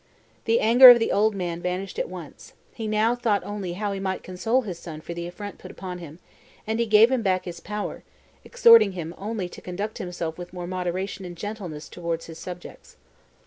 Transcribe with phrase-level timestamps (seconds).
[0.45, 3.99] The anger of the old man vanished at once: he now thought only how he
[3.99, 6.17] might console his son for the affront put upon him,
[6.65, 8.01] and he gave him back his power,
[8.43, 12.97] exhorting him only to conduct himself with more moderation and gentleness towards his subjects.